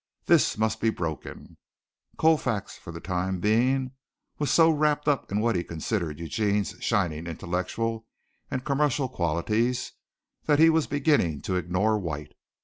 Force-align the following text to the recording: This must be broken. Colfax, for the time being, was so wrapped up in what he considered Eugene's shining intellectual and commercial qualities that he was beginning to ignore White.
This 0.25 0.57
must 0.57 0.81
be 0.81 0.89
broken. 0.89 1.57
Colfax, 2.17 2.75
for 2.75 2.91
the 2.91 2.99
time 2.99 3.39
being, 3.39 3.91
was 4.39 4.49
so 4.49 4.71
wrapped 4.71 5.07
up 5.07 5.31
in 5.31 5.41
what 5.41 5.55
he 5.55 5.63
considered 5.63 6.19
Eugene's 6.19 6.73
shining 6.79 7.27
intellectual 7.27 8.07
and 8.49 8.65
commercial 8.65 9.07
qualities 9.07 9.91
that 10.45 10.57
he 10.57 10.71
was 10.71 10.87
beginning 10.87 11.41
to 11.41 11.55
ignore 11.55 11.99
White. 11.99 12.33